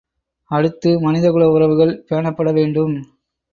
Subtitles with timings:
[0.51, 2.95] அடுத்து மனிதகுல உறவுகள் பேணப்பட வேண்டும்.